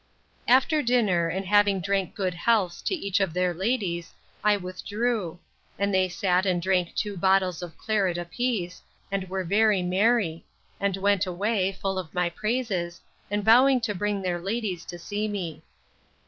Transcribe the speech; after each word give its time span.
After 0.47 0.81
dinner, 0.81 1.27
and 1.27 1.45
having 1.45 1.79
drank 1.79 2.15
good 2.15 2.33
healths 2.33 2.81
to 2.81 2.95
each 2.95 3.19
of 3.19 3.35
their 3.35 3.53
ladies, 3.53 4.15
I 4.43 4.57
withdrew; 4.57 5.37
and 5.77 5.93
they 5.93 6.09
sat 6.09 6.43
and 6.47 6.59
drank 6.59 6.95
two 6.95 7.15
bottles 7.15 7.61
of 7.61 7.77
claret 7.77 8.17
a 8.17 8.25
piece, 8.25 8.81
and 9.11 9.29
were 9.29 9.43
very 9.43 9.83
merry; 9.83 10.43
and 10.79 10.97
went 10.97 11.27
away, 11.27 11.71
full 11.71 11.99
of 11.99 12.15
my 12.15 12.31
praises, 12.31 12.99
and 13.29 13.45
vowing 13.45 13.79
to 13.81 13.93
bring 13.93 14.23
their 14.23 14.41
ladies 14.41 14.85
to 14.85 14.97
see 14.97 15.27
me. 15.27 15.61